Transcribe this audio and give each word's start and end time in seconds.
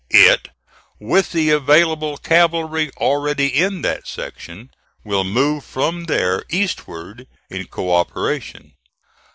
It, 0.09 0.47
with 0.99 1.31
the 1.31 1.51
available 1.51 2.17
cavalry 2.17 2.89
already 2.97 3.45
in 3.61 3.83
that 3.83 4.07
section, 4.07 4.71
will 5.03 5.23
move 5.23 5.63
from 5.63 6.05
there 6.05 6.41
eastward, 6.49 7.27
in 7.51 7.67
co 7.67 7.93
operation. 7.93 8.73